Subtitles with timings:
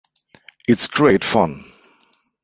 [0.67, 1.63] It's great fun.